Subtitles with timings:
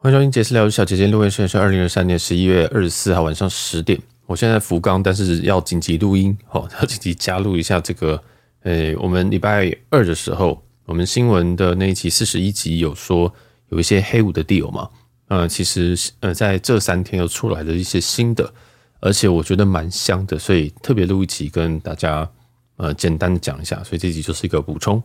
[0.00, 4.00] 欢迎收听杰斯聊小姐姐录音，现在是二零二三年十一月二十四号晚上十点。
[4.26, 8.22] 我现在福冈，但是要紧急录音，哦， 要紧急加入一下这个。
[8.62, 13.34] 诶，我们礼拜二的时候，我们新闻的那一期四十一集有说
[13.70, 14.88] 有一些黑五的 deal 嘛？
[15.26, 18.54] 呃，其实呃在这三天又出来了一些新的，
[19.00, 22.30] 而且我觉得蛮香的，所以特别录一集跟大家
[22.76, 23.82] 呃简单的讲一下。
[23.82, 25.02] 所以这集就是一个补充。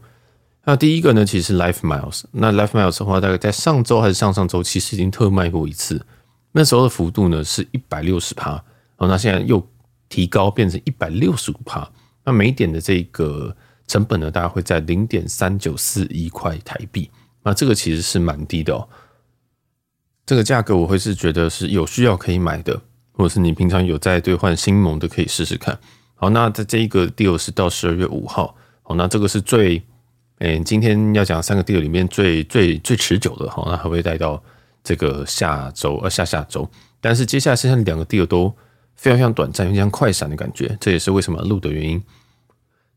[0.65, 2.23] 那第一个呢，其实是 Life Miles。
[2.31, 6.05] 那 Life Miles 的话，大概在上周还是上上周，其实已经特卖过一次。
[6.53, 8.53] 那时候的幅度呢是一百六十趴，
[8.95, 9.61] 哦，那现在又
[10.07, 11.85] 提高变成一百六十五趴。
[12.23, 13.53] 那每点的这个
[13.87, 17.11] 成本呢，大概会在零点三九四一块台币。
[17.43, 18.87] 那这个其实是蛮低的哦。
[20.25, 25.77] 这个价格我会是觉得是有需要可以买的，或者是你平常有在兑换新盟的，可以试试看。
[26.15, 28.55] 好，那在这一个 deal 是到十二月五号。
[28.83, 29.83] 好，那这个是最。
[30.43, 34.43] 诶，今天要讲三个 deal 里面最最最持久的哈，那还会带到
[34.83, 38.53] 这个下周呃下下周，但是接下来剩下两个 deal 都
[38.93, 42.03] 非常非常短暂，有点像快闪的感觉，这也是为什么录的原因。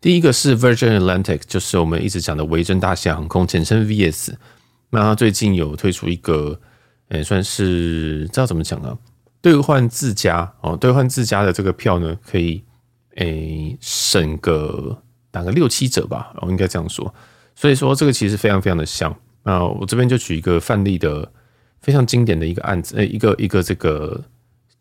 [0.00, 4.34] 第一个是 Virgin Atlantic，就是我们一直讲的维珍大西洋航空，简称 VS。
[4.90, 6.60] 那它最近有推出一个，
[7.10, 8.98] 诶，算是知道怎么讲啊？
[9.40, 12.64] 兑换自家哦，兑换自家的这个票呢，可以
[13.18, 15.00] 诶省个。
[15.28, 17.14] 打个六七折吧，然后应该这样说。
[17.56, 19.12] 所以说这个其实非常非常的像。
[19.42, 21.28] 那我这边就举一个范例的
[21.80, 24.22] 非常经典的一个案子，诶，一个一个这个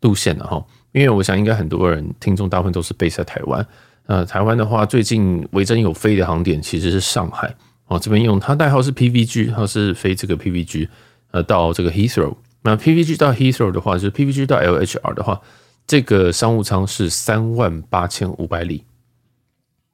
[0.02, 0.64] 路线了哈。
[0.92, 3.66] 因为我想应该很多人听众大部分都是 base 在台湾。
[4.06, 7.52] 呃，台湾的话，最近维珍有飞的航点其实是上海
[7.86, 7.98] 哦。
[7.98, 10.88] 这边用它代号是 PVG，它是飞这个 PVG
[11.32, 12.36] 呃到这个 Heathrow。
[12.62, 15.40] 那 PVG 到 Heathrow 的话，就是 PVG 到 LHR 的话，
[15.86, 18.84] 这个商务舱是三万八千五百里。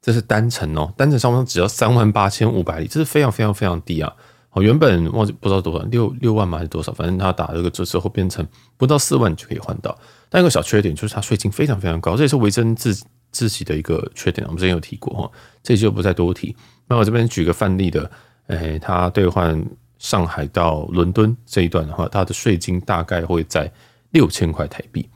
[0.02, 4.12] 这是单程哦，单程商务舱只要三万八千五百里，这是非常非常非常低啊！
[4.50, 6.92] 哦，原本忘记不知道多少，六六万嘛还是多少？
[6.92, 9.96] 反正他打这个折之后变成不到四万就可以换到。
[10.28, 12.92] 但一个小缺点就是它税金非常非常高，这也是维珍自
[13.30, 14.44] 自己的一个缺点。
[14.48, 15.30] 我们之前有提过哈，
[15.62, 16.54] 这就不再多提。
[16.88, 18.10] 那我这边举个范例的，
[18.48, 19.64] 诶，他兑换
[19.98, 23.72] 上海到伦敦这一段的话，它的税金大概会在
[24.10, 25.08] 六千块台币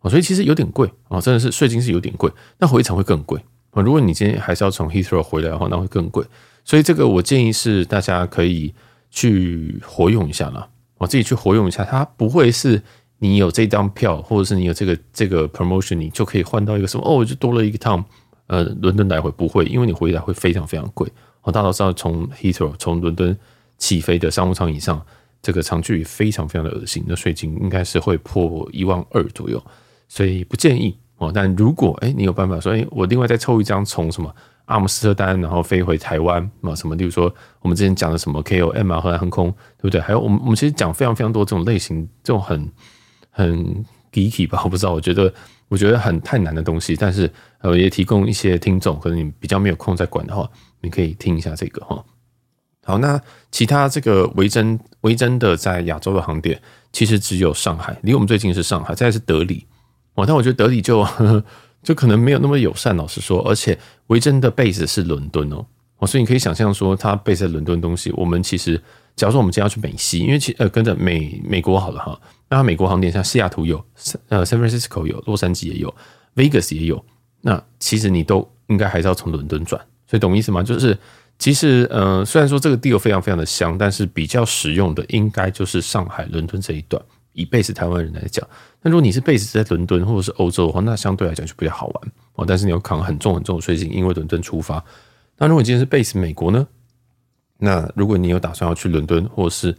[0.00, 3.38] 哦，所以其实有点贵哦，真的是税金是有点贵，那回程会更贵。
[3.72, 6.24] 如果你今天还是要从 Heathrow 回来的话，那会更贵。
[6.64, 8.74] 所以这个我建议是大家可以
[9.10, 11.84] 去活用一下啦，我自己去活用一下。
[11.84, 12.82] 它不会是
[13.18, 18.04] 你有这张票，或者是你有这个这个 promotion，你就可以换到一个什么哦，就多了一个趟
[18.46, 21.08] 呃伦敦来回，不会，因为你回来会非常非常贵。
[21.42, 23.36] 我大家都知道，从 Heathrow 从伦敦
[23.78, 25.00] 起飞的商务舱以上，
[25.40, 29.64] 这个长距离非常非常的恶心，那税金应该是会破一万二左右，
[30.08, 30.96] 所以不建议。
[31.20, 40.00] 哦，但如果哎，你有办法说，哎，我另外再凑一张从什么阿姆斯特丹，然后飞回台湾啊，什么，例如说我们之前讲的什么 KOM 啊，荷兰航空，对不对？
[40.00, 42.66] 还有我们我们其实讲非常非常多这种类型，这种很
[43.30, 45.30] 很 geeky 吧，我不知道，我觉得
[45.68, 50.48] 我觉得很太难的东西，但是呃，也提供一些听众，可能你比较没有空在管的话，
[50.80, 52.02] 你可以听一下这个哈。
[52.82, 53.20] 好，那
[53.50, 56.58] 其他这个维珍维珍的在亚洲的航点，
[56.92, 59.66] 其实只有上海，离我们最近是上海，再是德里。
[60.20, 61.44] 哦，但我觉得德里就呵呵
[61.82, 63.40] 就可能没有那么友善，老实说。
[63.48, 65.64] 而且维珍的 base 是伦敦哦，
[65.98, 68.76] 哦，所以你可以想象说，他 base 在伦敦东西，我们其实，
[69.16, 72.20] 假如说我们今天要去美西，因为其呃跟着美美国好了哈，
[72.50, 73.82] 那美国航点像西雅图有，
[74.28, 75.94] 呃，San Francisco 有，洛杉矶也有
[76.36, 77.02] ，Vegas 也有，
[77.40, 80.62] 那其实你都应该还是要从伦敦转，所以懂意思吗？
[80.62, 80.96] 就是
[81.38, 87.02] 其实，呃，虽然说这个 deal 非常非常的香，但是比较实用的应该就是上海伦敦这一段。
[87.32, 88.46] 以 base 台湾人来讲，
[88.82, 92.44] 那如果你是 base 在伦敦或者是欧洲的话，那相对来讲就比较好玩哦。
[92.46, 94.84] 但是你要扛很重很重的税金，因为伦敦出发。
[95.38, 96.66] 那如果你今天是 base 美国呢？
[97.58, 99.76] 那如果你有打算要去伦敦或者是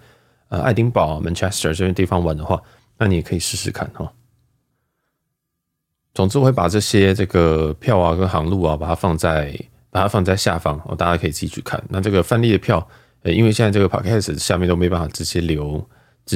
[0.50, 2.62] 呃爱丁堡、Manchester 这些地方玩的话，
[2.98, 4.12] 那你也可以试试看哈。
[6.14, 9.58] 总之，我会把这些这个票啊跟航路啊，把它放在
[9.90, 11.84] 把它放在下方哦，大家可以自己去看。
[11.90, 12.88] 那这个范例的票，
[13.24, 15.86] 呃，因为现在这个 podcast 下面都没办法直接留。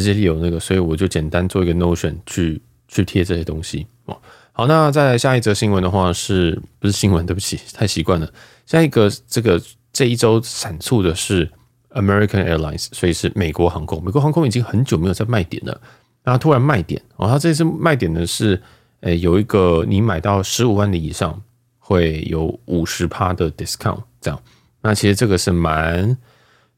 [0.02, 4.18] 直接有那个，所以我就简单做一个 Notion 去去贴这些东西哦。
[4.52, 7.26] 好，那再来下一则新闻的话是，不是新闻？
[7.26, 8.30] 对不起，太习惯了。
[8.66, 9.62] 下一个这个
[9.94, 11.50] 这一周闪促的是
[11.92, 14.04] American Airlines，所以是美国航空。
[14.04, 15.80] 美国航空已经很久没有在卖点了，
[16.26, 17.30] 那它突然卖点哦。
[17.30, 18.62] 它这次卖点的是，
[19.00, 21.42] 诶，有一个你买到十五万里以上
[21.80, 24.42] 会有五十趴的 discount，这样。
[24.82, 26.18] 那其实这个是蛮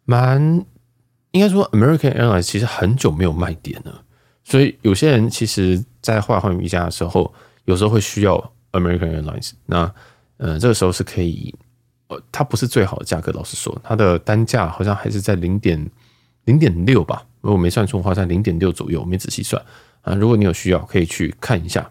[0.06, 0.64] 蛮。
[1.38, 4.04] 应该说，American Airlines 其实很久没有卖点了，
[4.44, 7.32] 所以有些人其实，在换换一家的时候，
[7.66, 9.52] 有时候会需要 American Airlines。
[9.68, 9.94] 那，
[10.38, 11.54] 呃，这个时候是可以，
[12.08, 15.90] 呃，它不是最好的价格，老实说，它的单价好像还是在零点
[16.46, 19.64] 零点六吧，如果没算错的话，在零点六左右，我没仔细算
[20.02, 20.16] 啊。
[20.16, 21.88] 如果你有需要，可以去看一下。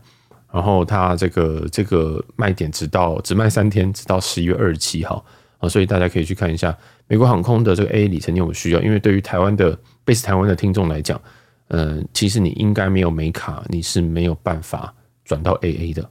[0.52, 5.22] 然后它这个这个卖点直到只卖三天，直到十一月二十七号
[5.58, 6.76] 啊，所以大家可以去看一下
[7.06, 8.80] 美国航空的这个 AA 里程你有没有需要？
[8.82, 11.20] 因为对于台湾的 base 台湾的听众来讲，
[11.68, 14.94] 呃，其实你应该没有美卡，你是没有办法
[15.24, 16.08] 转到 AA 的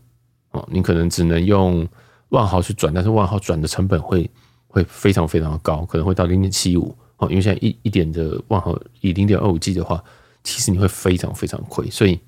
[0.52, 1.88] 哦，你可能只能用
[2.30, 4.30] 万豪去转，但是万豪转的成本会
[4.68, 10.04] 会非常非常的高，可能会到零点七五哦，因为现在一一点的万豪以零点二五 G 的话，
[10.44, 12.20] 其实你会非常非常亏，所以。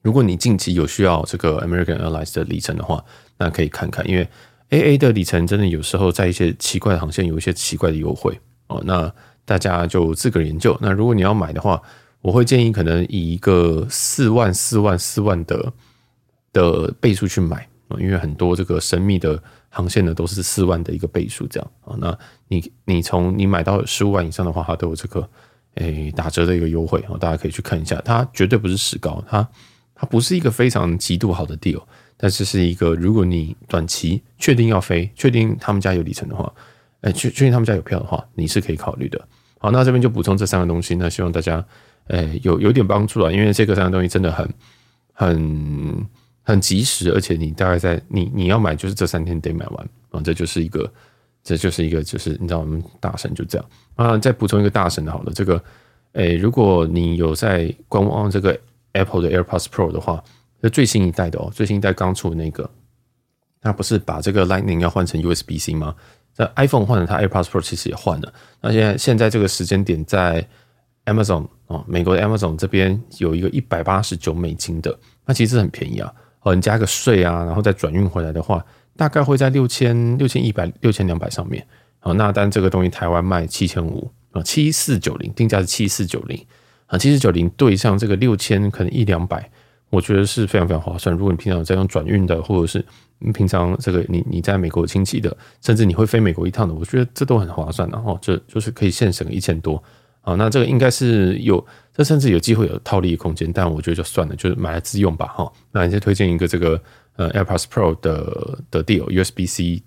[0.00, 3.04] 如果你近期有需要这个 American Airlines 的里程的话，
[3.36, 4.26] 那可以看看，因为
[4.70, 8.82] AA 的里程真的有时候在一些奇怪的航线有一些奇怪的优惠哦。
[8.84, 9.12] 那
[9.44, 10.76] 大家就自个研究。
[10.80, 11.80] 那如果你要买的话，
[12.20, 15.72] 我会建议可能以一个四万、四万、四万的
[16.52, 17.68] 的倍数去买，
[17.98, 21.96] 因为很多这个神秘的航线呢都是四万的一个倍数这样啊。
[21.98, 22.18] 那
[22.48, 25.28] 你你从你买到十五万以上的话，它都有这个
[25.76, 28.00] 诶打折的一个优惠啊，大家可以去看一下。
[28.04, 29.48] 它绝对不是史高，它。
[30.00, 31.82] 它不是一个非常极度好的 deal，
[32.20, 36.52] 但是是一个如果你短期确定要飞，确定他们家有里程的话，
[37.02, 39.28] 哎，确确定他们家有票的话，你是可以考虑的。
[39.58, 41.64] 好，那这边就补充这三个东西，那希望大家，
[42.08, 44.54] 哎，有有点帮助了，因为这个三个东西真的很
[45.12, 46.06] 很
[46.42, 50.92] 很及时，而且你大概在你你要买就是这三天得买完啊，这就是一个
[51.44, 55.62] 这就是一个就是你知道我们大神就这样啊，再补充一个大神的好了，这个
[56.14, 58.58] 哎，如果你有在观望这个。
[58.94, 60.24] Apple 的 AirPods Pro 的话，
[60.62, 62.68] 是最新一代的哦，最新一代刚出的那个，
[63.62, 65.94] 那不是把这个 Lightning 要换成 USB-C 吗？
[66.32, 68.32] 在 iPhone 换了，它 AirPods Pro 其实也换了。
[68.60, 70.46] 那现在现在这个时间点，在
[71.06, 76.12] Amazon 哦，美国的 Amazon 这边有一个一百八十九美金的，那其实很便宜啊。
[76.42, 78.64] 哦，你加个税啊，然后再转运回来的话，
[78.96, 81.66] 大概会在六千六千一百六千两百上面。
[81.98, 86.46] 好，那但这个东西台湾卖七千五啊，七四九零，定价是七四九零。
[86.86, 89.50] 啊，七四九零对上这个六千，可能一两百，
[89.90, 91.16] 我觉得是非常非常划算。
[91.16, 92.84] 如果你平常有在用转运的，或者是
[93.32, 97.88] 平常这个你你在美国亲戚的，甚至你会飞美国一趟的，我觉得这都很划算。
[97.90, 99.82] 然后这就是可以现省一千多
[100.20, 100.34] 啊。
[100.34, 101.64] 那这个应该是有，
[101.94, 105.26] 这甚至有机会有套利空间，但我觉得就算了，就是买来自用吧。
[105.26, 106.80] 哈，那你先推荐一个这个
[107.16, 109.82] 呃 AirPods Pro 的的 deal，USB-C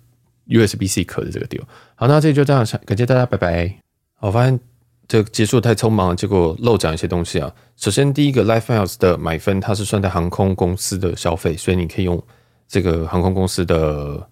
[0.48, 1.62] USB-C 壳的这个 deal。
[1.94, 3.76] 好，那这里就这样，感谢大家，拜拜。
[4.20, 4.71] 我发现。
[5.12, 7.52] 这结束太匆忙了，结果漏讲一些东西啊。
[7.76, 12.18] 首先，第一个 LifeMiles 的买分，它是算在航空公司的消费，所以你可以用
[12.66, 14.26] 这个航空公司的，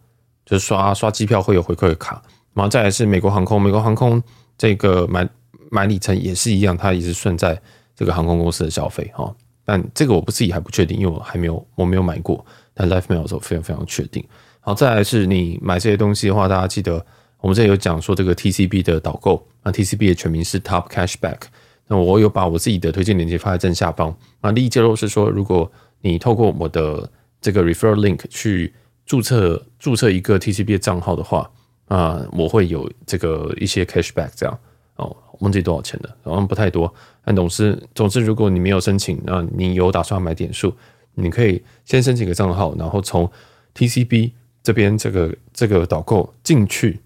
[0.47, 2.23] 就是刷刷机票会有回馈卡。
[2.55, 4.23] 然后再来是美国航空，美国航空
[4.57, 5.29] 这个买
[5.71, 7.61] 买里程也是一样，它也是算在
[7.95, 9.31] 这个航空公司的消费哈。
[9.67, 12.43] 但这个我不自己还不确定，因为我还没有我没有买过。
[12.73, 14.25] 但 LifeMiles 我非常非常确定。
[14.61, 17.05] 好，再来是你买这些东西的话，大家记得。
[17.41, 21.39] 我们这有讲说这个 TCB 的导购，那 TCB 的全名是 Top Cashback。
[21.87, 24.17] 那我有把我自己的推荐链接放在正下方。
[24.41, 25.71] 那第一揭露是说，如果
[26.03, 27.11] 你透过我的
[27.41, 28.73] 这个 Referral Link 去
[29.05, 31.51] 注册注册一个 TCB 的账号的话，
[31.89, 34.59] 啊，我会有这个一些 Cashback 这样
[34.97, 36.93] 哦，忘记多少钱了，好像不太多。
[37.25, 40.73] 但总之，总之如果你没有申请，那你有打算买点数，
[41.15, 43.29] 你可以先申请个账号，然后从
[43.75, 44.31] TCB
[44.63, 47.01] 这边这个这个导购进去。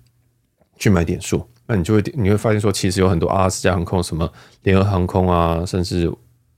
[0.77, 4.31] 去买点数，那你就会你会发现说，其实有很多阿拉斯加航空、什么
[4.63, 6.13] 联合航空啊，甚至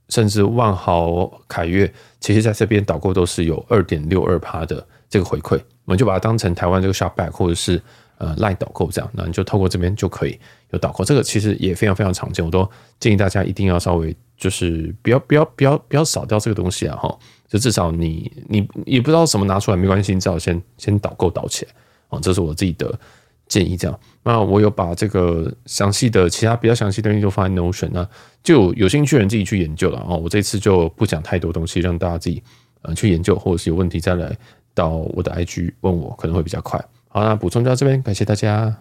[0.08, 7.80] 甚至万豪、凯悦，其实在这边导购都是有二点六二趴的这个回馈，我们就把它当成台湾这个 Shopback 或者是
[8.18, 10.38] 呃 Line 导购这样，那你就透过这边就可以
[10.70, 12.68] 有导购，这个其实也非常非常常见，我都
[12.98, 17.18] 建议大家一定要稍微就是不要不要不要不要少掉这个东西啊哈，
[17.48, 21.72] 就至少你你也不知道什么拿出来没关系，你至少先先导购导起来
[22.08, 22.98] 啊，这是我自己的。
[23.48, 28.08] 建议这样，那我有把这个详细的其他比较详细的东西都放在 Notion，那
[28.42, 30.14] 就有兴趣的人自己去研究了啊。
[30.14, 32.42] 我这次就不讲太多东西，让大家自己
[32.82, 34.36] 呃去研究，或者是有问题再来
[34.74, 36.84] 到我的 IG 问我，可能会比较快。
[37.08, 38.76] 好，那补充到这边，感谢大家。